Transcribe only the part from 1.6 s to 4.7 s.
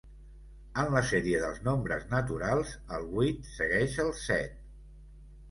nombres naturals, el vuit segueix el set.